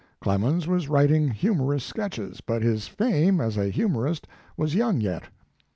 Clemens 0.19 0.65
was 0.67 0.89
writing 0.89 1.29
humorous 1.29 1.83
sketches, 1.83 2.41
but 2.43 2.63
his 2.63 2.87
fame 2.87 3.39
as 3.39 3.55
a 3.55 3.69
humorist 3.69 4.25
was 4.57 4.73
young 4.73 4.99
yet. 4.99 5.25